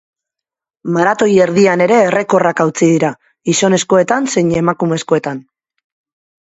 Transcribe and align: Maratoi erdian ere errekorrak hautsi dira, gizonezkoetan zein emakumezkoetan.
Maratoi 0.95 1.27
erdian 1.45 1.83
ere 1.87 1.99
errekorrak 2.07 2.63
hautsi 2.65 2.91
dira, 2.95 3.13
gizonezkoetan 3.51 4.31
zein 4.35 4.53
emakumezkoetan. 4.65 5.49